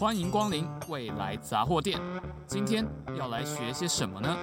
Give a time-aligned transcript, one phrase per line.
[0.00, 2.00] 欢迎光临未来杂货店。
[2.46, 2.86] 今天
[3.18, 4.34] 要来学些什么呢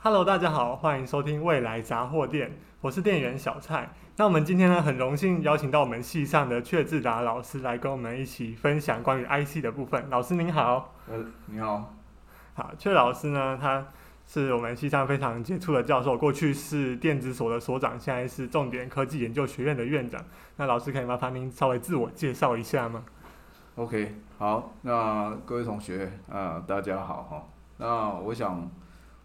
[0.00, 3.86] ？Hello，大家好，欢迎收听未来杂货店，我是店员小蔡。
[4.16, 10.08] 那我们今天呢，很荣幸邀请到我们系上的阙志达老师来跟我们一起分享关于 IC 的部分。
[10.08, 10.94] 老师您好。
[11.06, 11.94] 呃，你好。
[12.54, 13.86] 好，阙老师呢，他。
[14.26, 20.22] 是我们西上非常杰出的教授，过去是电子所的所长，现在是重点科技研究学院的院长。
[20.56, 23.04] 那老师可以麻烦您稍微自我介绍一下吗
[23.76, 27.48] ？OK，好，那各位同学啊，大家好哈。
[27.78, 28.68] 那我想，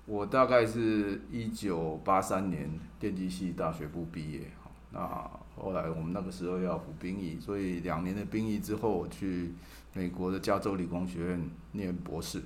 [0.06, 4.70] 我大概是一九八三年电机系大学部毕业哈。
[4.92, 9.54] 那后来我们那个时候要服兵役，所以两年的兵役之后，去
[9.94, 12.44] 美国的加州理工学院念博士。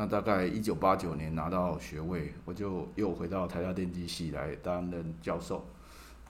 [0.00, 5.62] 那大概一九八九年拿到学位，我就又回到台大电机系来担任教授。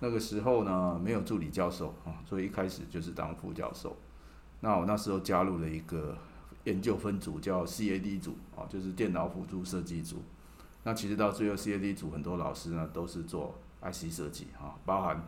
[0.01, 3.97] 那个时候呢，没有助理教授啊，所以一开始就是当副教授。
[4.59, 6.19] 那我那时候加入了一个
[6.65, 10.17] 研究分组，叫 CAD 组啊，就是电脑辅助设计组。
[10.83, 15.23] 那其实到最后，CAD 组很多老师呢都是做 IC 设计啊，包含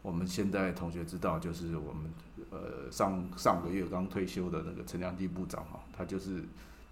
[0.00, 2.10] 我们现在同学知道，就是我们
[2.48, 6.42] 呃上上个月刚退休的那个陈良基部长啊，他就是。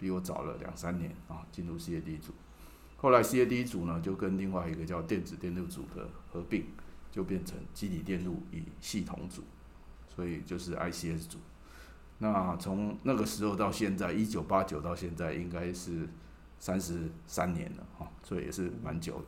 [0.03, 2.33] 比我早了两三年啊，进入 CAD 组，
[2.97, 6.64] 后来 CAD 组呢就跟另外一个叫电子电路组的合并，
[7.12, 9.44] 就变成机体电路与系统组，
[10.12, 11.39] 所以就是 ICS 组。
[12.19, 16.09] 那从那个时候到现在，一九八九到现在应该是
[16.59, 19.25] 三十三年了哈，所以也是蛮久了。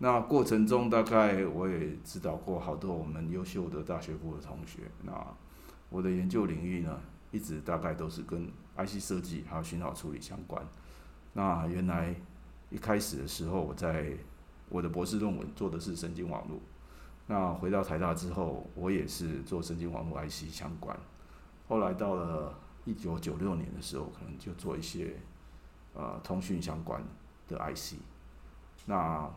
[0.00, 4.82] 那过程中大概我也指导过好多我们优秀的大学部的同学。
[5.02, 5.12] 那
[5.88, 10.64] 我的研究领域呢，一直大概都是跟 IC 设计还有讯号处理相关。
[11.34, 12.14] 那原来
[12.70, 14.12] 一开始的时候，我在
[14.68, 16.60] 我的博士论文做的是神经网络。
[17.26, 20.98] 那回到台大之后，我也是做神经网络 IC 相关。
[21.68, 25.16] 后来到了一九九六年的时候，可能就做一些
[25.94, 27.02] 呃通讯相关
[27.46, 27.96] 的 IC。
[28.86, 29.28] 那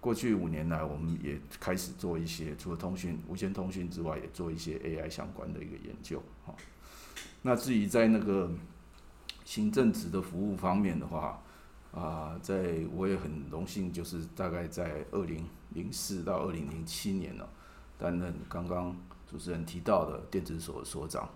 [0.00, 6.22] 过去五年来，我们也开始做一些除了通讯、无线通讯之外，也做一些 AI 相关的一个研究。
[6.46, 6.54] 哈，
[7.42, 8.50] 那至于在那个
[9.44, 11.42] 行政职的服务方面的话，
[11.92, 17.46] 啊，在我也很荣幸，就是大概在二零零四到二零零七年呢，
[17.98, 18.96] 担任刚刚
[19.30, 21.28] 主持人提到的电子所所长。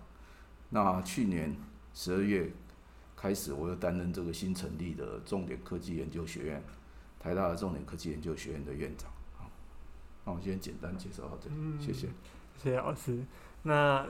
[0.69, 1.55] 那去年
[1.93, 2.51] 十二月
[3.15, 6.63] 开始，我又担任这个新成立的重点科技研究学院，
[7.19, 9.09] 台大的重点科技研究学院的院长。
[9.37, 9.49] 好，
[10.25, 12.07] 那我先简单介绍到这里，谢谢，
[12.57, 13.23] 谢谢老师。
[13.67, 14.05] 那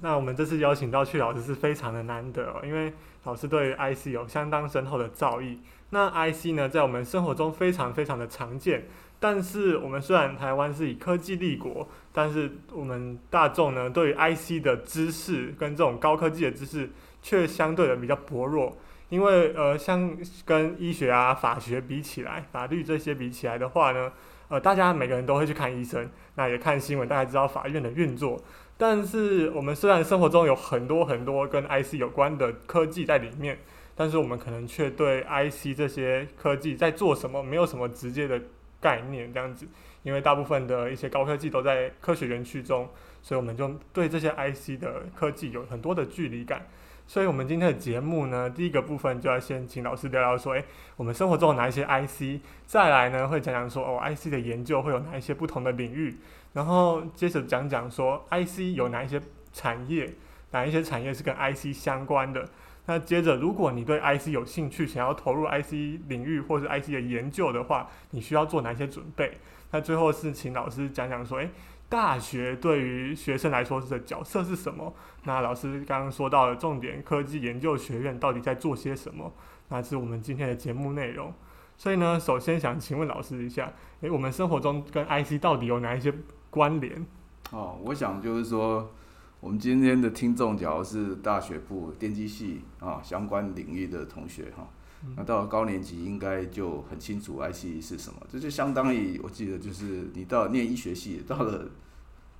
[0.00, 2.92] 那我们这次邀请到阙老师是非常的难得哦，因为
[3.22, 5.58] 老师对于 IC 有相当深厚的造诣。
[5.90, 8.86] 那 IC 呢，在我们生活中非常非常的常见，
[9.18, 16.90] 但是我们虽然台湾是以科技立国，但是我们大众呢，对于 IC 的知识跟这种高科技的知识
[17.22, 18.76] 却相对的比较薄弱。
[19.08, 24.12] 因为呃，像跟医学啊、法学比起来，法律这些比起来的话呢，
[24.48, 28.40] 呃，大家每个人都会去看医生，那也看新闻，大家知道法院的运作。
[28.80, 33.58] 但是我们虽然生活中有很多很多跟 IC 有关的科技在里面，
[33.94, 38.40] 但是我们可能却对 IC 这些科技在做什么没有什么直接的
[38.80, 39.68] 概念，这样子。
[40.02, 42.88] 因为大部分的一些高科技都在科学园区中，
[43.20, 46.66] 所以我们就对这些 IC 的科技有很多的距离感。
[47.06, 50.64] 所以，我们今天的节目呢，第一个部分就要先请老师聊聊说，诶，
[50.96, 52.40] 我们生活中有哪一些 IC？
[52.66, 56.16] 再来呢，会讲讲说，哦，IC 的研究会有哪一些不同的领域？
[56.52, 59.20] 然后接着讲讲说，IC 有哪一些
[59.52, 60.14] 产业？
[60.52, 62.48] 哪一些产业是跟 IC 相关的？
[62.86, 65.72] 那接着，如果你对 IC 有兴趣，想要投入 IC
[66.08, 69.38] 领域或是 IC 的研究的话，你需要做哪些准备？
[69.70, 71.50] 那最后是请老师讲讲说，诶。
[71.88, 74.94] 大学对于学生来说的角色是什么？
[75.24, 79.32] 那老师刚刚说到的重点科技研究学院到底在做些什么？
[79.70, 81.34] 那是我们今天的节目内容。
[81.76, 83.72] 所以呢，首先想请问老师一下，
[84.02, 86.14] 诶，我们生活中跟 IC 到底有哪一些
[86.50, 87.06] 关联？
[87.52, 88.92] 哦，我想就是说，
[89.40, 94.68] 我们今天的听众，假如是大学部电机系啊相关领域的同学哈，
[95.16, 98.20] 那到了高年级应该就很清楚 IC 是什么。
[98.30, 101.68] 这就相当于我记得就是你到了念医学系到了。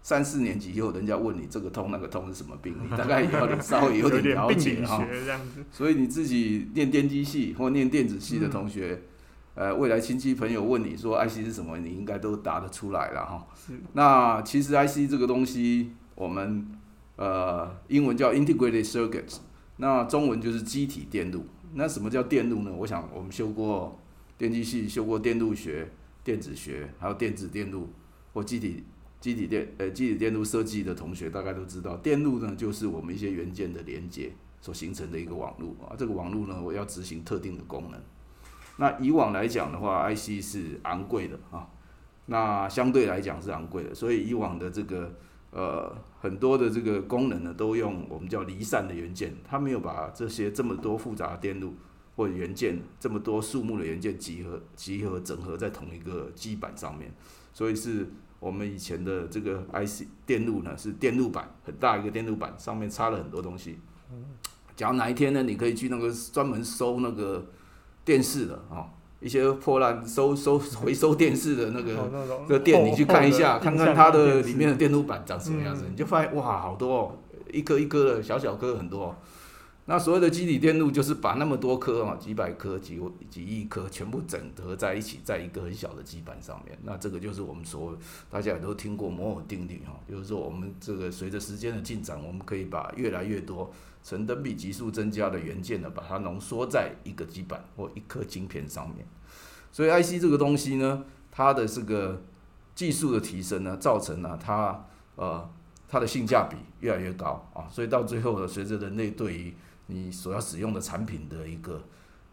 [0.03, 5.07] 三四年级以后，人家问你这个痛那个痛是什么病，你大概也要点稍微有点了解 哈。
[5.71, 9.03] 所以你自己念电机系或念电子系的同学，嗯、
[9.55, 13.47] 呃，未来亲戚朋友问你说 IC 是什么，你应该都答得出来了哈。
[13.93, 16.67] 那其实 IC 这个东西，我们
[17.17, 19.39] 呃英文叫 Integrated Circuits，
[19.77, 21.45] 那中文就是机体电路。
[21.75, 22.73] 那什么叫电路呢？
[22.73, 23.99] 我想我们修过
[24.39, 25.91] 电机系，修过电路学、
[26.25, 27.89] 电子学，还有电子电路
[28.33, 28.85] 或机体。
[29.21, 34.33] 机体电呃机体电路设计的同学大概都知道，电路呢就是我们一些元件的连接
[34.63, 35.93] 所形成的一个网络啊。
[35.99, 38.01] 这个网络呢，我要执行特定的功能。
[38.81, 41.69] 那以往来讲的话，IC 是昂贵的啊，
[42.25, 45.15] 那相对来讲是昂贵的，所以以往的这个
[45.51, 51.75] 呃很多的这个功能呢，都用我们叫离散的元件，它没有把这些这么多复杂的电路
[52.17, 57.13] 或者元件这么多数目的元件集合集合整合在同一个基板上面，
[57.53, 63.79] 所以是我们以前的这个 IC 电路呢是电路板很大一个电路板，上面插了很多东西。
[64.75, 67.45] 假如哪一天呢，你可以去那个专门收那个。
[68.05, 68.87] 电视的啊，
[69.21, 72.11] 一些破烂收收回收电视的那个
[72.43, 77.19] 那个店，你去看一下，看看它的里面的电路板长什么样子，你就发现哇，好多哦，
[77.53, 79.15] 一颗一颗的小小颗很多。
[79.91, 82.97] 那所谓的基底电路就是把那么多颗啊，几百颗、几
[83.29, 86.79] 几亿颗全部整合在一起，在一个很小的基板上面。
[86.85, 87.99] 那这个就是我们所
[88.31, 93.69] 大家也都听过摩尔定律哈，就是说我们这个随着时间的进展，我们可以把越来越多。
[94.05, 99.05] 成等比级数增加的元件呢，把它浓缩在一个基板或一颗晶片上面。
[99.73, 102.23] 所以 IC 这个东西呢，它的这个
[102.77, 105.51] 技术的提升呢，造成了它呃
[105.89, 107.67] 它的性价比越来越高啊。
[107.69, 109.53] 所以到最后呢，随着人类对于
[109.91, 111.83] 你所要使用的产品的一个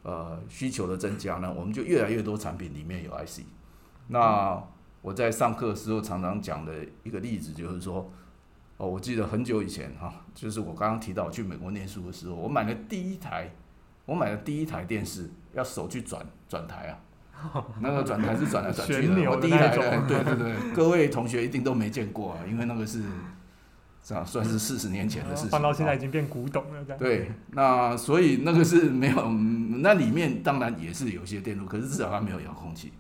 [0.04, 3.42] 呃需求的增加呢，我们就越来越多产品里面有 IC。
[4.08, 4.64] 那
[5.02, 6.74] 我在上课的时候常常讲的
[7.04, 8.10] 一个例子就是说。
[8.80, 13.50] 哦，我记得很久以前哈，就是我刚刚提到去美国念书的时候，我买了第一台，
[14.06, 16.96] 我买了第一台电视，要手去转转台
[17.34, 23.02] 啊， 那个转台是转来转去的，我第一台的，对对对，各位同学一定都没见过啊，因为那个是，
[24.08, 29.30] 是啊，算是四十年前的事情，放到现在已经变古董了，对，那所以那个是没有，
[29.80, 32.94] 那里面当然也是有些电路，可是至少它没有遥控器。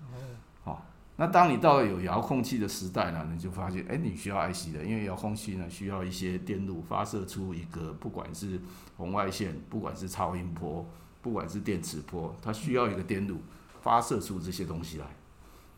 [1.15, 8.59] 那当你到了有遥控器的时代呢，你就发现，哎，你需要 IC 的，因为遥控器呢需要一些电路发射出一个，不管是
[8.97, 10.85] 红外线，不管是超音波，
[11.21, 13.37] 不管是电磁波，它需要一个电路
[13.81, 15.05] 发射出这些东西来。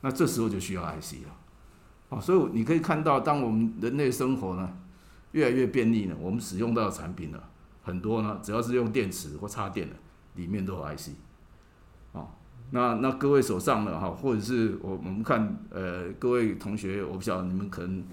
[0.02, 1.36] 那这时候就需要 IC 了。
[2.10, 4.70] 好，所以你可以看到，当我们人类生活呢
[5.32, 7.40] 越来越便利呢，我们使用到的产品呢
[7.84, 9.96] 很多呢，只要是用电池或插电的，
[10.36, 11.10] 里面都有 IC。
[12.72, 18.04] 那那各位手上的哈，或者是我我们看呃各位同学，我不晓得你们可能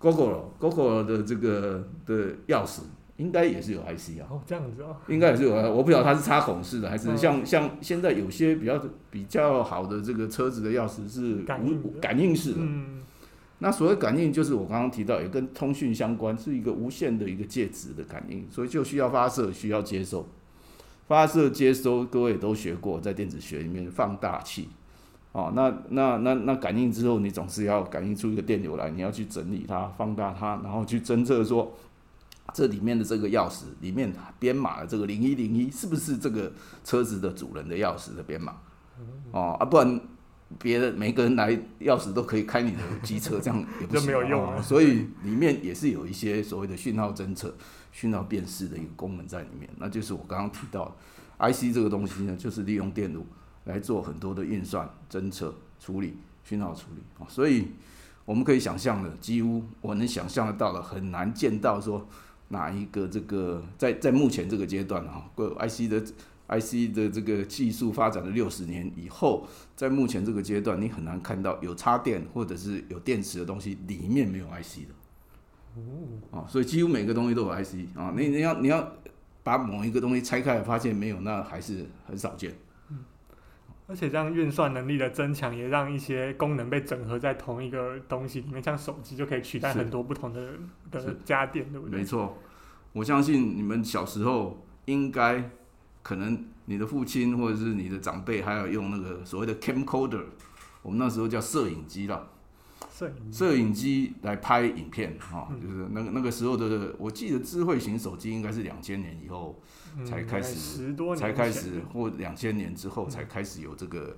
[0.00, 2.82] Gogoro Gogoro 的这个的钥匙
[3.16, 4.30] 应该也是有 IC 啊。
[4.30, 4.96] 哦，这样子哦。
[5.08, 8.80] 应该也是有，我不晓得它是插孔式的，还是像、嗯、像现在有些比较
[9.10, 12.58] 比较好的这个车子的钥匙是无感应，感应式的。
[12.60, 13.02] 嗯。
[13.60, 20.26] 那所谓感应就是我刚刚提到，也跟通讯相关，是一个无线的一个介质的感应，所以就需要发射，需要接收。
[21.06, 24.68] 发射接收，各位也都学过，在电子学里面放大器，
[25.32, 31.74] 哦，那那那那感应之后，你总是要感应出一个电流来，你要去整理它，放大它，然后去侦测说，
[32.54, 36.50] 这里面的这个钥匙里面编码的这个零一零一是不是这个
[36.82, 38.56] 车子的主人的钥匙的编码？
[39.32, 40.00] 哦啊，不然
[40.58, 44.60] 别的每个人来钥匙都可以开你的机车，这样 也不没有用啊。
[44.62, 47.54] 所以里面也是有一些所谓的讯号侦测。
[47.92, 53.24] 讯号辨识的一个功能在里面，那就是我刚刚提到的 IC 这个东西呢，就是利用电路
[53.66, 57.26] 来做很多的运算、侦测、处理、讯号处理啊。
[57.28, 57.68] 所以
[58.24, 62.04] 我们可以想象的，几乎我能想象得到的，很难见到说
[62.48, 66.02] 哪一个这个在在目前这个阶段啊，IC 的
[66.48, 74.94] IC 的这个技术发展了六十年以后，在目前这个阶段，你很难看到有插电或者是有电池的东西里面没有 IC 的。
[76.30, 78.92] 哦，所以几乎每个东西都有 IC 啊，你你要你要
[79.42, 82.54] 把某一个东西拆开来发现没有，那还是很少见。
[82.90, 82.98] 嗯，
[83.88, 90.52] 而且这样运算能力的增强，也让一些功能被整合在同一个东西里面，像手机就可以取代很多不同的
[90.92, 91.98] 的家电，对不对？
[91.98, 92.38] 没错，
[92.92, 95.50] 我相信你们小时候应该
[96.04, 100.22] 可能你的父亲或者是你的长辈还要用那个所谓的 camcorder，
[100.82, 102.30] 我们那时候叫摄影机了。
[103.32, 109.60] 摄影机来拍影片，哈，就是那个那个时候的，我记得智慧型手机应该是两千年以后
[110.04, 114.16] 才开始，才开始或两千年之后才开始有这个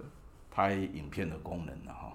[0.51, 2.13] 拍影片的功能的哈。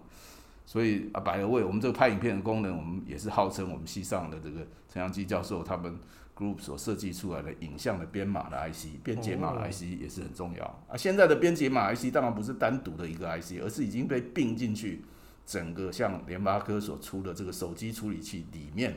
[0.65, 5.97] 所以啊，by the way，我们这个拍影片的功能，我们也是号称我们西上的这个陈阳基教授他们
[6.41, 10.97] group 所设计出来的影像的编码的 IC，编解码的 IC 也是很重要啊。
[10.97, 15.03] 现在的编解码 IC 当然不是单独的一个 IC，而是已经被并进去。
[15.43, 18.95] 整个像联发科所出的这个手机处理器里面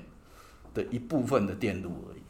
[0.73, 2.23] 的一部分的电路而已。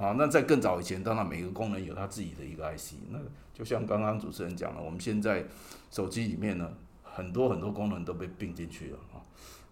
[0.00, 2.94] 啊，那在更早以前，当然每个功能有它自己的一个 IC。
[3.10, 3.18] 那
[3.52, 5.44] 就像刚刚主持人讲了，我们现在
[5.90, 9.20] 手机里面呢，很多很多功能都被并进去了啊。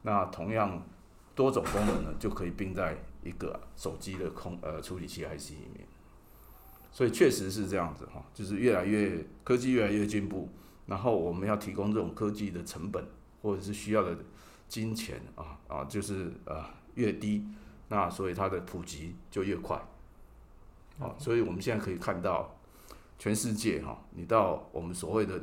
[0.03, 0.83] 那同样
[1.35, 5.87] 多种功能呢，就可以并在一个手机的空呃处理器 IC 里面。
[6.91, 10.49] 所以确实是这样子哈，就是越来越科技越来越进步，
[10.87, 13.07] 然后我们要提供这种科技的成本
[13.43, 14.17] 或者是需要的
[14.67, 17.47] 金钱啊啊，就是呃越低，
[17.89, 19.77] 那所以它的普及就越快。
[20.99, 22.59] 啊，所以我们现在可以看到，
[23.19, 25.41] 全世界哈，你到我们所谓的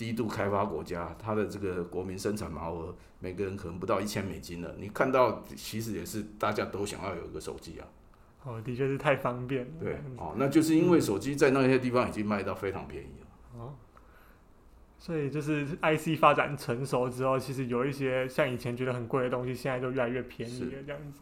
[0.00, 4.74] 低度开发国家，它的这个国民生产毛额，每个人可能不到一千美金了。
[4.78, 7.86] 你看到，其实也是大家都想要有一个手机啊。
[8.44, 9.72] 哦，的确是太方便了。
[9.78, 13.26] 对，哦，那就是因为手机在那些地方已经卖到非常便宜了。
[13.58, 13.74] 哦，
[14.96, 21.18] 所以就是 IC 发展成熟之后，其实有一些像以前觉得很贵的东西，现在就越来越便宜了，这样子。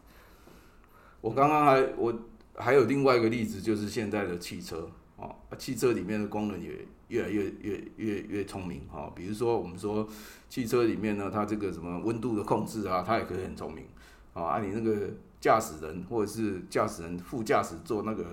[1.19, 2.17] 我刚刚还我。
[2.55, 9.11] 还有另外一个例子，就是现在的汽车哦，汽车里面的功能也越来越越越越聪明哦。
[9.13, 10.07] 比如说，我们说
[10.49, 13.85] 汽车里面呢，它这个什么温度的控制啊，它也可以很聪明
[14.33, 14.41] 啊。
[14.43, 18.31] 啊，你那个驾驶人或者是驾驶人副驾驶座那个人，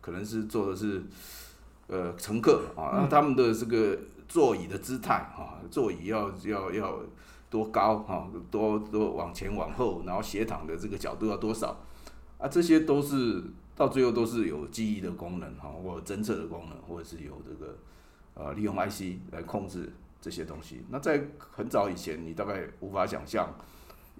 [0.00, 1.02] 可能是坐的是
[1.86, 3.96] 呃乘客啊，那他们的这个
[4.28, 6.98] 座椅的姿态啊，座椅要要要
[7.48, 11.76] 多高啊，多多往前往后，然后斜躺的这个角度要多少
[12.38, 13.42] 啊，这些都是。
[13.76, 17.76] 到最后都是有记忆的功能哈，或者侦测的功能，或者是有这个
[18.34, 20.84] 呃利用 IC 来控制这些东西。
[20.90, 23.54] 那在很早以前，你大概无法想象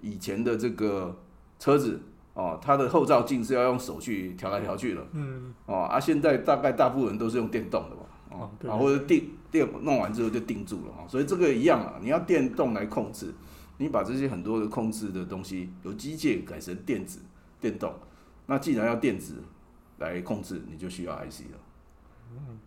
[0.01, 1.17] 以前的这个
[1.59, 2.01] 车子
[2.33, 13.33] 哦，它的后照镜是要用手去调来调去的，嗯，哦，啊，现在大概大部分人都是用电动的吧，哦，啊，或者定电弄完之后就定住了哈，所以这个一样啊，你要电动来控制，
[13.77, 17.19] 你把这些很多的控制的东西由机械改成电子
[17.61, 17.93] 电动。
[18.47, 19.41] 那既然要电子
[19.97, 21.59] 来控制，你就需要 IC 了。
[22.31, 22.59] 嗯，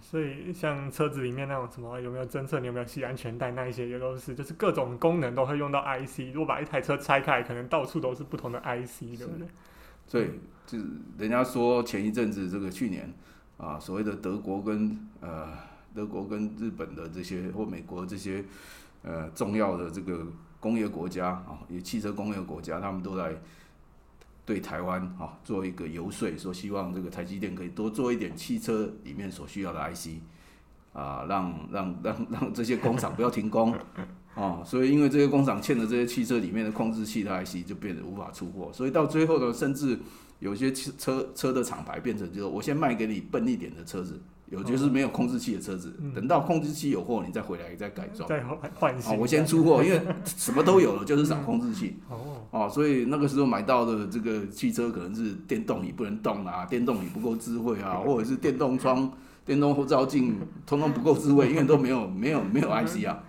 [0.00, 6.32] 所以像车子里面那种什么有没有侦测，你有没有系安全带，那一些也都是，就是各种功能都会用到 IC。
[6.32, 9.46] 如果把一台车拆开，可能到处都是不同的 IC，对不对？
[10.06, 10.26] 所以
[10.66, 10.78] 就
[11.18, 13.12] 人家说前一阵子这个去年
[13.56, 15.48] 啊，所谓的德国跟呃
[15.94, 18.44] 德国跟日本的这些或美国这些
[19.02, 20.26] 呃重要的这个
[20.60, 23.34] 工业国家啊，也汽车工业国家，他们都在。
[24.44, 30.08] 对台湾啊做一个游说，说希望这个台积电可以多做一点汽车里面所需要的 IC，
[30.92, 33.72] 啊，让让让让这些工厂不要停工，
[34.34, 39.98] 啊，所以因为这些工厂欠的这些汽车里面的控制器的 IC 就变得无法出货，所以到最后呢，甚至
[40.40, 44.20] 有些汽车车的厂牌变成就是我先卖给你笨一点的车子。
[44.52, 48.44] 有就是没有控制器的车子，嗯、等到控制器有货，你再回来再改装，再
[48.74, 49.18] 换新。
[49.18, 51.96] 我先出货，因为什么都有了，就是少控制器。
[52.10, 59.10] 哦、哦，所以那个时候买到的这个汽车可能是电动椅不能动啊，电动椅不够智慧啊，或者是电动窗、
[59.46, 63.24] 电动后照镜通通不够智慧，因为都没有没有没有 IC 啊。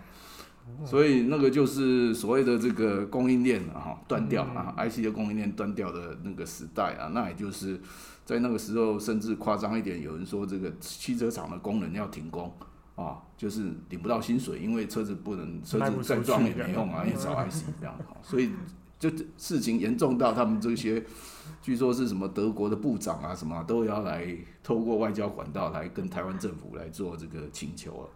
[0.84, 7.80] 所以那个就是所谓的这个供应链啊断掉啊，IC 的供应链断掉的那个时代啊，那也就是。
[8.26, 12.52] 在那个时候，甚至夸张一点，有人说这个汽车厂的工人要停工
[12.96, 17.98] 啊，就是领不到薪水，因为车子不能，车子再装也没用啊，也找 IC 这样。
[18.24, 18.52] 所以
[18.98, 21.04] 就事情严重到他们这些，
[21.62, 24.26] 据说是什么德国的部长啊，什么都要来
[24.64, 28.08] 透过外交管道来跟台湾政府来做这个请求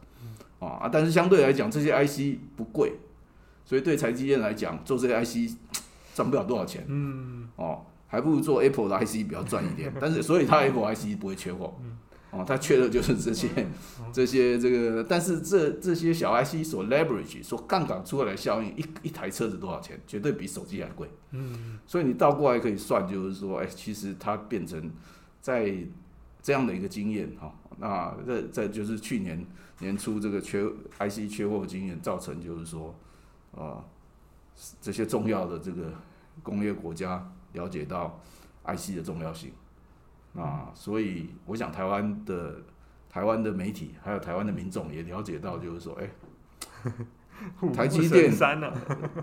[0.60, 0.88] 了啊。
[0.90, 2.94] 但是相对来讲，这些 IC 不贵，
[3.66, 5.54] 所以对台积电来讲，做这些 IC
[6.16, 6.86] 赚不了多少钱。
[6.88, 7.82] 嗯，哦。
[8.08, 11.78] 还不如做 Apple 的 IC 比较赚一点，但是所以它 Apple IC 不会缺货，
[12.32, 13.50] 哦，它缺的就是这些
[14.14, 21.10] 这些这个，但是这这些小 IC 所 leverage 所杠杆出来的效应，一一台车子多少钱，绝对比手机还贵。
[21.32, 24.90] 嗯，所以你倒过来可以算，就是说，哎，其实它变成
[25.42, 25.74] 在
[26.42, 29.46] 这样的一个经验哈，那这这就是去年
[29.80, 30.66] 年初这个缺
[31.00, 32.96] IC 缺货经验造成，就是说，
[33.54, 33.84] 啊，
[34.82, 35.92] 这些重要的这个
[36.42, 37.30] 工业国家。
[37.54, 38.20] 了解到
[38.66, 39.52] IC 的重要性，
[40.36, 42.58] 啊，所以我想台湾的
[43.10, 46.10] 台湾的媒体还有台湾的民众也了解到，就是说，哎、
[46.84, 48.32] 欸， 台积电，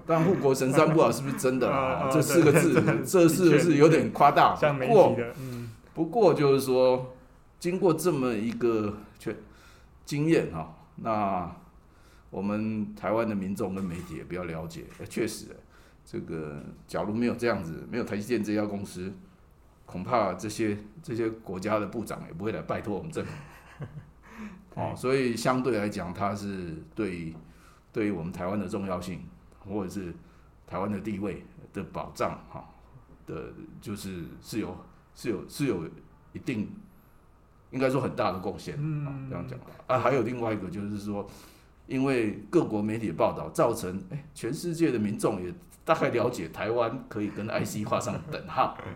[0.06, 2.08] 但护国神山不好是不是真的啊？
[2.12, 2.72] 这四个字，
[3.04, 4.54] 这四个字有点夸大？
[4.56, 5.16] 不过，
[5.94, 7.14] 不过就是说，
[7.60, 9.36] 经过这么一个确
[10.04, 11.54] 经验哈，那
[12.30, 15.46] 我们台湾的民众跟媒体也比较了解，哎，确实。
[16.04, 19.12] 这个假如没有这样子，没有台积电这家公司，
[19.86, 23.32] 恐怕这些这些国家的部长也不会来拜托我们政府。
[24.74, 27.34] 哦，所以相对来讲，它是对于
[27.92, 29.20] 对于我们台湾的重要性，
[29.60, 30.12] 或者是
[30.66, 32.68] 台湾的地位的保障，哈
[33.24, 34.76] 的，就是是有
[35.14, 35.88] 是有是有
[36.32, 36.68] 一定，
[37.70, 38.74] 应该说很大的贡献。
[38.76, 39.56] 嗯，这样讲
[39.86, 41.24] 啊，还有另外一个就是说，
[41.86, 45.54] 因为各国媒体的报道，造成哎，全世界的民众也
[45.84, 48.76] 大概了解台湾可以跟 IC 画上等号。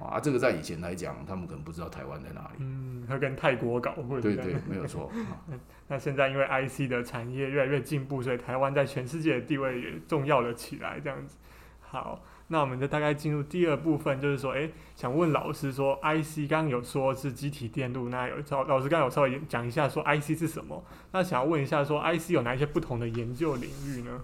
[0.00, 2.60] 啊，这个在以前来讲，他们可能不知道台湾在哪里。
[2.60, 4.18] 嗯，他跟泰国搞混。
[4.18, 5.12] 对对，没有错。
[5.88, 10.98] 那现在因为 IC 的产业越来越进步，所以台湾在全世界的地位也重要了起来。
[10.98, 11.36] 这样子，
[11.82, 20.82] 好，那我们就大概进入第二部分，就是说，哎，想问老师说，IC 刚刚有说是集体电路，那有老老师刚刚有稍微讲一下说 IC 是什么？
[21.12, 24.22] 那想要问一下说，IC 有哪一些不同的研究领域呢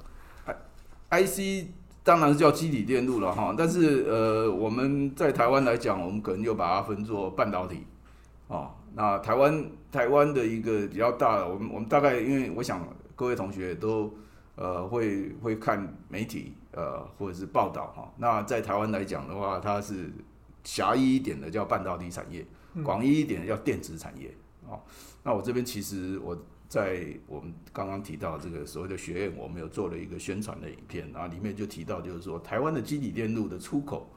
[1.11, 1.69] ？IC。
[2.07, 7.85] 当然是叫积体电路了哈，但是呃，我们在台湾来讲，我们可能就把它分作半导体，
[8.47, 12.81] 哦，那台湾台湾的一个比较大的，我们我们大概因为我想
[13.17, 14.15] 各位同学都
[14.55, 20.09] 呃会会看媒体呃或者是报道哈，那在台湾来讲的话，它是
[20.63, 22.47] 狭义一点的叫半导体产业，
[22.85, 24.33] 广义一点的叫电子产业，
[24.69, 24.81] 哦，
[25.25, 26.39] 那我这边其实我。
[26.69, 34.11] 在我们刚刚提到这个所谓的学院，我们有做了一个宣传的影片，然后里面就提到，就是说台湾的基底电路的出口，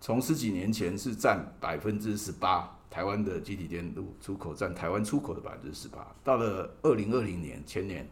[0.00, 8.08] 从十几年前是占百分之十八，台湾的基底电路出口占台湾出口的百分之十八，到了二零二零年前年，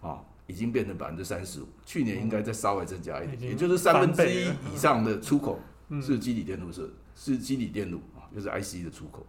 [0.00, 5.60] 啊，已经变成百分之三十五，去年应该再稍微增加一点，也就是三分之一以上的出口
[6.02, 9.24] 是基底电路是是基底电路啊，就是 IC 的出口。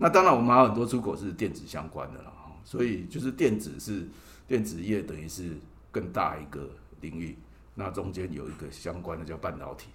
[0.00, 2.32] 那当然我们还有很多出口是电子相关的了。
[2.68, 4.06] 所以就是电子是
[4.46, 5.56] 电子业，等于是
[5.90, 6.68] 更大一个
[7.00, 7.34] 领域。
[7.74, 9.88] 那中间有一个相关的叫半导体。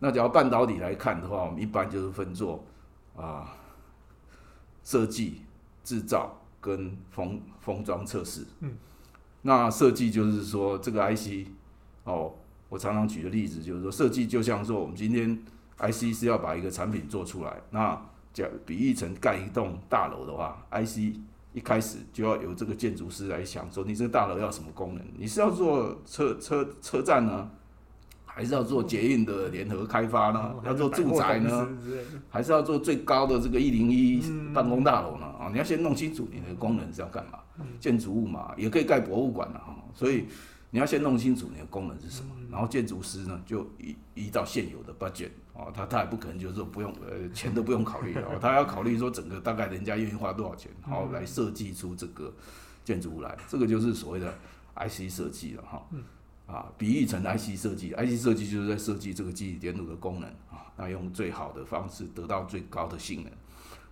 [0.00, 2.62] 那只要半导体来看的话，我们一般就是分作
[3.16, 3.56] 啊
[4.84, 5.40] 设计、
[5.82, 8.44] 制造跟封封装测试。
[8.60, 8.74] 嗯。
[9.40, 11.48] 那设计就是说这个 IC
[12.04, 12.34] 哦，
[12.68, 15.42] 我常常举的例子就是说，设计就像说我们今天
[15.78, 17.98] IC 是要把一个产品做出来，那
[18.34, 21.16] 假比喻成盖一栋大楼的话，IC。
[21.52, 25.04] 一开始就要由这个建筑师来想说，你这个大楼要什么功能？
[25.16, 27.50] 你是要做车车车站呢，
[28.24, 30.54] 还是要做捷运的联合开发呢？
[30.64, 31.68] 要做住宅呢，
[32.28, 34.22] 还是要做最高的这个一零一
[34.54, 35.26] 办公大楼呢？
[35.26, 37.38] 啊，你要先弄清楚你的功能是要干嘛。
[37.78, 40.26] 建筑物嘛，也可以盖博物馆的哈，所以。
[40.72, 45.30] 你要先弄清楚你的功能是什么，然后建筑师呢就依依照现有的 budget
[45.60, 52.32] 哦，他他也不可能就是说不用呃钱都不用考虑哦，他要考虑说整个大概人家愿意花多少钱，然后来设计出这个
[52.84, 54.32] 建筑物来，这个就是所谓的
[54.76, 55.86] IC 设计了哈，
[56.46, 63.30] 啊，比喻成 IC 设计，IC 设计就是在设计这个积体电路的功能啊，那用最好的方式得到最高的性能。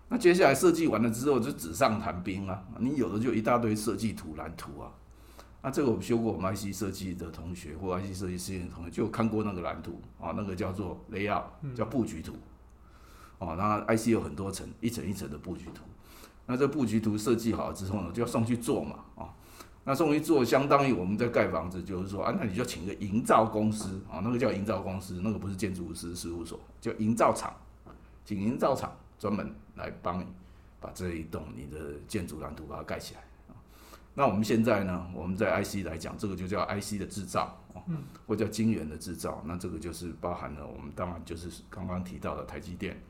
[0.08, 4.90] 那接下来设计完了之后就纸上谈兵啊，你有的就一大堆设计图蓝图啊。
[5.60, 11.42] 那这个我们修过我们 IC 设计的同学或 IC 设计实验的同学就看过那个蓝图啊，那个叫做 layout，
[11.74, 12.34] 叫布局图。
[13.38, 15.82] 哦，那 IC 有很多层，一层一层的布局图。
[16.46, 19.34] 那这布局图设计好了之后呢，就要送去做嘛，啊，
[19.84, 27.52] 那送去做相当于我们在盖房子，就是说啊，那你就请个营造公司啊，那个叫营造公司，那个不是建筑师事务所，叫营造厂，
[28.24, 30.26] 请营造厂专门来帮你
[30.80, 33.20] 把这一栋你的建筑蓝图把它盖起来。
[34.18, 35.06] 那我们现在呢？
[35.14, 37.56] 我们在 IC 来讲，这个就叫 IC 的制造，
[38.26, 39.40] 或叫晶圆的制造。
[39.46, 43.00] 那这个就是包含了我们当然就是刚刚提到的台积电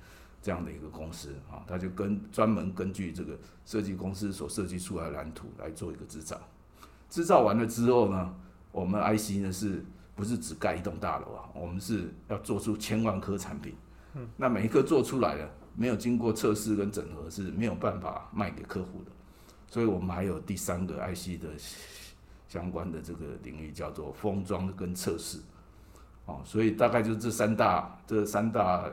[0.43, 6.39] 这样的一个公司啊，它就跟专门根据这个设计公司所设计出来的蓝图来做一个制造。
[7.09, 8.35] 制造完了之后呢，
[8.71, 9.83] 我们 IC 呢是
[10.15, 11.49] 不是只盖一栋大楼啊？
[11.55, 13.75] 我们是要做出千万颗产品。
[14.37, 19.13] 那每一颗做出来了没有经过测试跟整合是没有办法卖给客户的。
[19.71, 21.49] 所以我们还有第三个 IC 的
[22.49, 25.39] 相关的这个领域，叫做封装跟测试，
[26.25, 28.91] 哦，所以大概就是这三大，这三大，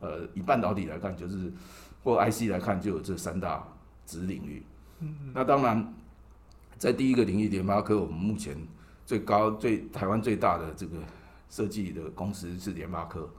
[0.00, 1.50] 呃，以半导体来看，就是
[2.04, 3.66] 或 IC 来看，就有这三大
[4.04, 4.62] 子领域。
[5.32, 5.94] 那当然，
[6.76, 8.54] 在第一个领域，联发科，我们目前
[9.06, 10.98] 最高、最台湾最大的这个
[11.48, 13.30] 设计的公司是联发科，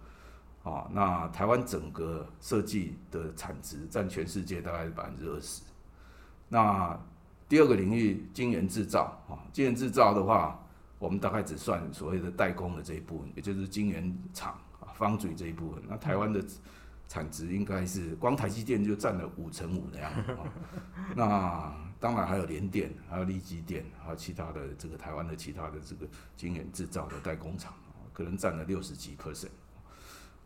[0.63, 5.61] 啊，那台湾整个设计的产值占全世界大概是百分之二十。
[6.53, 6.99] 那
[7.47, 10.61] 第二个领域，晶圆制造啊，晶圆制造的话，
[10.99, 15.81] 我们大概只算所谓的代工的这一部分，也就是晶圆厂啊、方嘴这一部分。
[15.87, 16.43] 那台湾的
[17.07, 20.43] 产值应该是光台积电就占了五成五的样子啊。
[21.15, 27.73] 那当然还有联电，还有力积电，还有其他的这个台湾的其他的这个晶圆制造的代工厂，
[28.11, 29.47] 可能占了六十几 percent。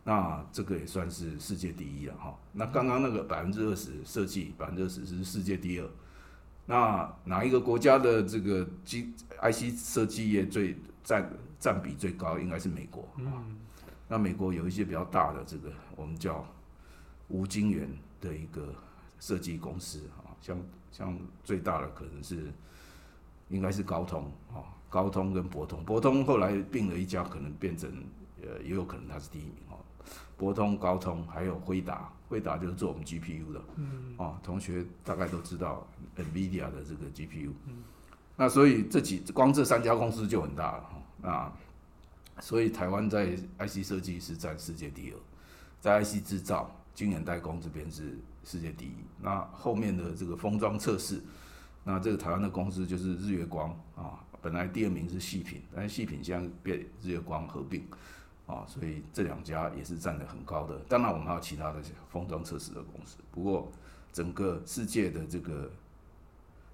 [0.08, 2.38] 那这个也算是世界第一了哈。
[2.52, 5.90] 那刚刚那个百分之二十设计，百分之二十是世界第二。
[6.64, 12.38] 那哪一个国家的这个机 IC 设计业最占占比最高？
[12.38, 13.42] 应该是美国啊。
[14.06, 16.46] 那美国有一些比较大的这个我们叫
[17.26, 17.88] 无晶圆
[18.20, 18.72] 的一个
[19.18, 20.56] 设计公司啊，像
[20.92, 22.52] 像最大的可能是
[23.48, 27.90] 应该是高通啊，高通跟博通，博通后来并了一家，可能变成
[28.40, 29.75] 呃也有可能它是第一名哦。
[30.36, 37.82] 博通、高通还有辉达，辉达就是做我们 GPU 的，嗯，啊，同学大概都知道 NVIDIA 的这个 GPU，嗯，
[38.36, 41.52] 那所以这几光这三家公司就很大了，啊，
[42.40, 45.16] 所以台湾在 IC 设计是占世界第二，
[45.80, 51.22] 在 IC 制造、晶圆代工这边是世界第一，那后面的这个封装测试，
[51.82, 57.82] 那这个台湾的公司就是日月光啊，本来第二名是细品，但是细品现在被日月光合并。
[58.46, 60.78] 啊，所以这两家也是占得很高的。
[60.88, 63.16] 当然，我们还有其他的封装测试的公司。
[63.32, 63.72] 不过，
[64.12, 65.68] 整个世界的这个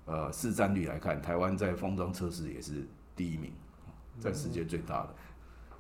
[0.04, 3.50] 呃市占率来看，台湾在封装测试也是第一名，
[4.20, 5.14] 在世界最大的。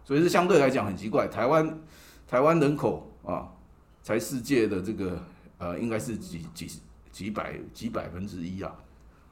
[0.02, 1.28] 所以，是相对来讲很奇怪。
[1.28, 1.78] 台湾
[2.26, 3.52] 台湾人口啊，
[4.02, 5.22] 才世界的这个
[5.58, 8.74] 呃，应该是几几几百几百分之一啊。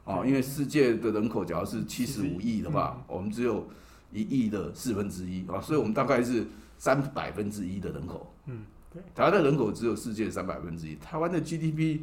[0.04, 3.66] 啊，因为世界的人口假如是七十五亿的话，我们只有。
[4.12, 6.46] 一亿的四分之一啊，所以我们大概是
[6.78, 8.34] 三百分之一的人口。
[8.46, 10.96] 嗯，对，台湾的人口只有世界三百分之一。
[10.96, 12.00] 台湾的 GDP，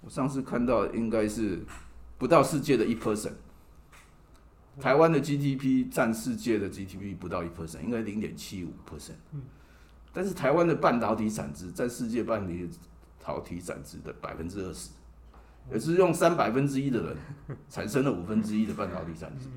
[0.00, 1.64] 我上次看到应该是
[2.18, 3.32] 不到世界的一 percent。
[4.80, 9.12] 台湾的 GDP 占世界的 GDP 不到一 percent，应该零点七五 percent。
[9.32, 9.42] 嗯，
[10.12, 12.46] 但是台湾的半导体产值占世界半
[13.24, 14.90] 导体产值的百分之二十，
[15.72, 17.16] 也是用三百分之一的人
[17.70, 19.48] 产生了五分之一的半导体产值。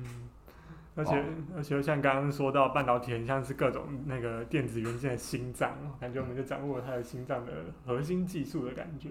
[0.98, 1.24] 而且
[1.56, 7.52] 而且像刚刚说到半导体，很像是各种那个电子元件的心脏，感觉我们就掌握了它的心脏的
[7.86, 9.08] 核心技术的感觉。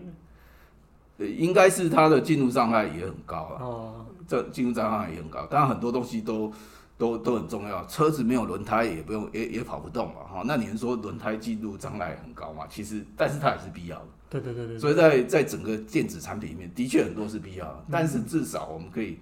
[1.17, 3.63] 对，应该是它的进入障碍也很高啊。
[3.63, 6.52] 哦，这进入障碍也很高，当然很多东西都
[6.97, 7.86] 都都很重要。
[7.86, 10.43] 车子没有轮胎也不用也也跑不动嘛，哈。
[10.45, 12.67] 那你们说轮胎进入障碍很高嘛？
[12.67, 14.06] 其实，但是它也是必要的。
[14.30, 14.78] 对对对对。
[14.78, 19.17] 所以在在整个电子产品里面，的确很多是必要的，但是至少我们可以。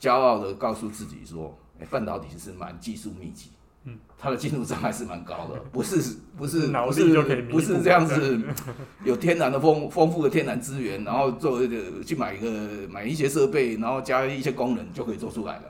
[0.00, 3.50] 骄傲的告诉自己说：“哎、欸，半导体是蛮技术密集，
[3.84, 5.96] 嗯，它的进入障碍是蛮高的， 不是
[6.38, 8.40] 不是不是不是这样子，
[9.04, 12.48] 有天然的丰丰富的天然资源，然后做一个去买一个
[12.88, 15.62] 买一些设备，然后加一些功能就可以做出来了，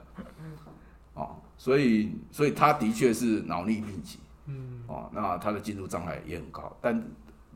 [1.14, 7.04] 哦，所以所以它的确是脑力密集，嗯，哦，那它的进入障碍也很高，但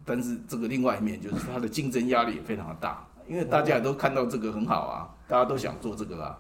[0.05, 6.37] 但是这个另外一面就是它的竞争压力也非常的大，因为大家也都看到这个很好啊，大家都想做这个啊。”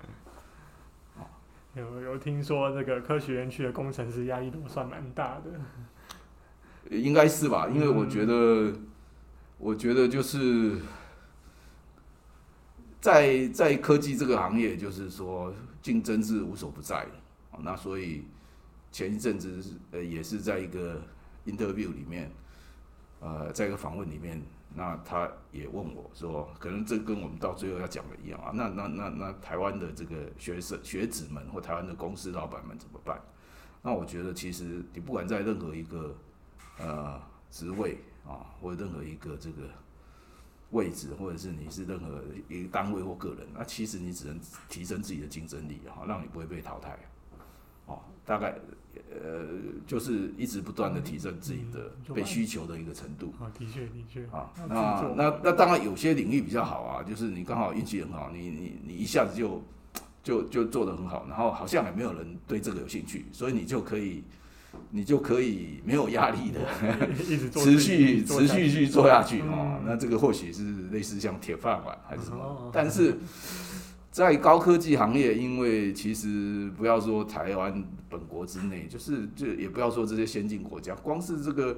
[1.76, 7.68] 有有听说这个科学园区的工程师压力都算蛮大的，应该是吧？
[7.68, 8.32] 因为我觉得，
[8.70, 8.86] 嗯、
[9.58, 10.78] 我觉得就是
[13.00, 17.58] 在在科技这个行业，就是说竞争是无所不在的。
[17.60, 18.24] 那所以
[18.92, 21.02] 前一阵子呃也是在一个
[21.44, 22.30] interview 里面，
[23.20, 24.40] 呃，在一个访问里面。
[24.74, 28.50] 那他也问我说，可能这跟我们到最后要讲的一样啊。
[28.52, 33.20] 那那那那台湾的这个学生学子们或台湾的公司老板们怎么办？
[33.82, 36.16] 那我觉得其实你不管在任何一个
[36.78, 39.68] 呃职位啊，或者任何一个这个
[40.70, 46.98] 位置，或者是你是任何一个单位或个人，那其实你只能提升自己的竞争力啊，让你不会被淘汰。
[47.86, 48.54] 哦，大概。
[49.22, 49.46] 呃，
[49.86, 53.32] 就是一直不断的提升自己的被需求的一个程度。
[53.38, 54.24] 啊，的确的确。
[54.26, 59.62] 啊，那那那当然有些领域比较好啊，就是你刚好运气很好，你你你一下子就
[60.20, 64.24] 就就做得很好，然后好像也没有人对这个有兴趣，所以你就可以
[64.90, 69.78] 你就可以没有压力的一直做持续持续去做下去哦。
[69.86, 73.16] 那这个或许是类似像铁饭碗还是什么，但是。
[74.14, 81.76] 在高科技行业，因为其实不要说台湾本国之内，就是就也不要说这些先进国家，光是这个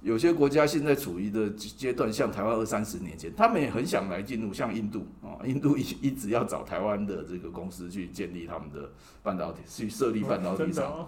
[0.00, 8.90] 有些国家现在处于的阶段，像台湾二三十年前，他们也很想来进入，像印度啊，印度一一直要找台湾的这个公司去建立他们的
[9.22, 11.06] 半导体，去设立半导体厂，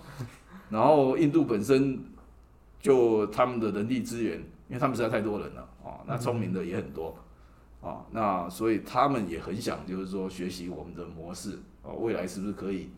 [0.69, 1.99] 然后印度本身
[2.79, 4.37] 就他们的人力资源，
[4.69, 7.17] 因为他们实在太多人了啊，那聪明的也很多。
[7.83, 12.91] 啊，那所以他们也很想，就是说学习我们的模式，啊，未来是不是可以，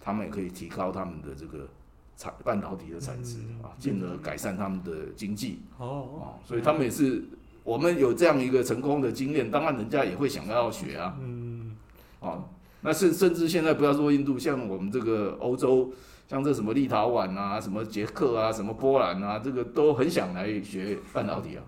[0.00, 1.68] 他们也可以提高他们的这个
[2.16, 5.60] 产半导体的产值啊，进而改善他们的经济。
[5.78, 7.22] 哦，啊，所以他们也是，
[7.62, 11.16] 我们有这样一个成功的经验，当然人家也会想要学啊。
[11.20, 11.76] 嗯，
[12.18, 12.42] 啊，
[12.80, 15.92] 那甚甚至现在不要说印度，像我们这个欧洲，
[16.26, 21.62] 像这什么立陶宛啊，什么捷克啊，什么波兰啊，这个都很想来学半导体啊。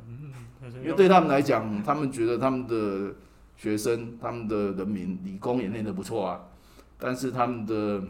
[0.76, 3.14] 因为对他们来讲，他们觉得他们的
[3.56, 6.40] 学生、他们的人民理工也念得不错啊，
[6.98, 8.02] 但是他们的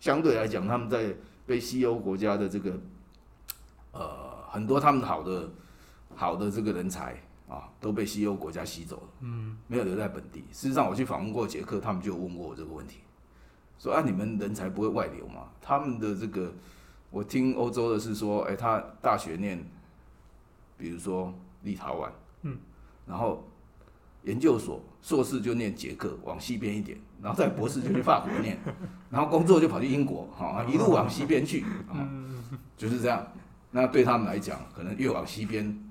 [0.00, 1.14] 相对来讲，他们在
[1.46, 2.72] 被西欧国家的这个
[3.92, 5.48] 呃很多他们好的
[6.14, 7.16] 好的这个人才
[7.48, 10.44] 啊，都被西欧国家吸走了，嗯，没有留在本地。
[10.50, 12.98] 事实上，我去访问过捷克，他们就问过我这个问题，
[13.78, 15.48] 说啊，你们人才不会外流吗？
[15.62, 16.52] 他们的这个，
[17.10, 19.64] 我听欧洲的是说，哎，他大学念，
[20.76, 21.32] 比如说
[21.66, 22.08] 立陶宛，
[22.42, 22.56] 嗯，
[23.06, 23.46] 然后
[24.22, 28.58] 研究所硕士就念捷克，往西边一点，然后再博士就去法国念，
[29.10, 32.08] 然后工作就跑去英国，哈，一路往西边去，啊，
[32.78, 33.26] 就是这样。
[33.70, 35.82] 那对他们来讲，可能越往西边。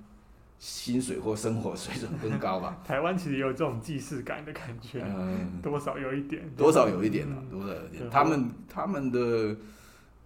[0.58, 2.78] 薪水或生活水准更高吧。
[2.88, 8.10] 台湾其实也有这种既视感的感觉，嗯，多少有一点，多少有一点啊，多少有一点。
[8.10, 9.56] 他们他们的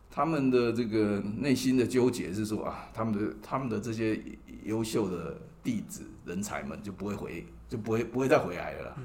[0.10, 4.22] 他们的这个内心的纠结是说啊，他们的他们的这些
[4.63, 8.98] 优秀的弟子人才们就不会回，就不会不会再回来了，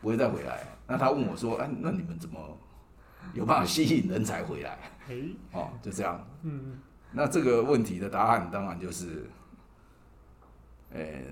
[0.00, 0.66] 不会再回来。
[0.86, 2.38] 那他问我说，哎，那你们怎么
[3.32, 4.78] 有办法吸引人才回来？
[5.52, 6.26] 哦，就这样。
[6.42, 6.78] 嗯，
[7.12, 9.28] 那这个问题的答案当然就是。
[10.92, 11.24] 呃、欸，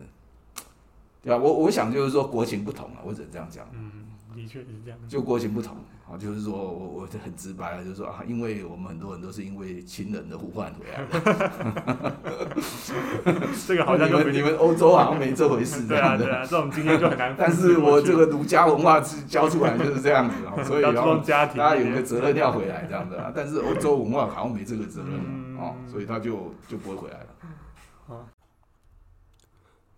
[1.22, 3.64] 对啊，我我想就是说国情不同啊，我只能这样讲。
[3.72, 4.98] 嗯，的确是这样。
[5.08, 5.76] 就国情不同
[6.10, 12.16] 啊，就是说我我很直白了，就是说啊，因为我们很多人都是因为亲人的呼唤回来的。
[13.66, 15.86] 这个好像你们你们欧洲好像没这回事。
[15.86, 17.34] 对啊对啊，这种经验就很难。
[17.38, 23.32] 但是我这个儒家文化是教出来就是这样子啊， 所以要大家有个责任要回来这样子啊。
[23.34, 25.12] 但是欧洲文化好像没这个责任
[25.58, 27.28] 啊，所以他就就不会回来了。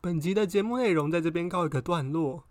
[0.01, 2.45] 本集的节目内容在这边告一个段落。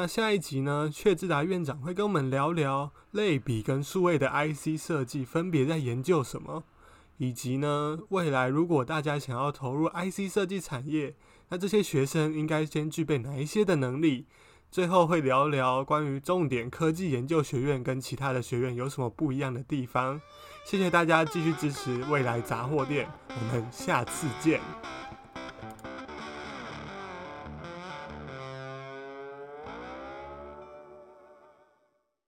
[0.00, 6.64] 那下一集呢，阙致达院长会跟我们聊聊类比跟数位的 IC 设计分别在研究什么，
[7.18, 11.14] 以及呢，未来如果大家想要投入 IC 设计产业，
[11.50, 14.24] 那这些学生应该先具备哪一些的能力？
[14.70, 20.18] 最后会聊聊关于重点科技研究学院跟其他的学院有什么不一样的地方。
[20.64, 24.62] 谢谢大家继续支持未来杂货店，我们下次见。